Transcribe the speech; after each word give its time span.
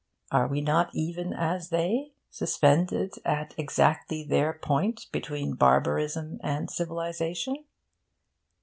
Are 0.31 0.47
we 0.47 0.61
not 0.61 0.89
even 0.95 1.31
as 1.31 1.69
they 1.69 2.13
suspended 2.31 3.13
at 3.23 3.53
exactly 3.55 4.23
their 4.23 4.51
point 4.51 5.05
between 5.11 5.53
barbarism 5.53 6.39
and 6.41 6.71
civilisation. 6.71 7.65